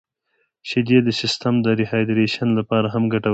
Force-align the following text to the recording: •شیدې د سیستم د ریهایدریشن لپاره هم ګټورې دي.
•شیدې 0.69 0.97
د 1.03 1.09
سیستم 1.21 1.53
د 1.65 1.67
ریهایدریشن 1.79 2.49
لپاره 2.59 2.87
هم 2.93 3.03
ګټورې 3.13 3.29
دي. 3.29 3.29